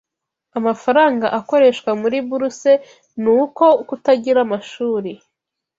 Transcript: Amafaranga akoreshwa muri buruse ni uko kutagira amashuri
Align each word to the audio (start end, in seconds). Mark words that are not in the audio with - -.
Amafaranga 0.57 1.25
akoreshwa 1.39 1.91
muri 2.01 2.17
buruse 2.27 2.71
ni 3.23 3.29
uko 3.41 3.65
kutagira 3.87 4.39
amashuri 4.45 5.11